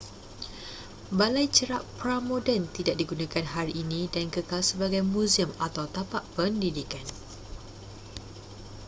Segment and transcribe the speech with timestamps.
[1.17, 7.05] balai cerap pra-moden tidak digunakan hari ini dan kekal sebagai muzium atau tapak pendidikan